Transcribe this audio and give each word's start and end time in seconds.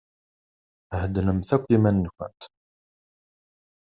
Heddnemt 1.01 1.49
akk 1.55 1.65
iman-nkent! 1.75 2.41